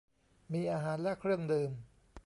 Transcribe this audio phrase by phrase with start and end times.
[0.53, 1.71] มีอาหารและเครื่องดื่ม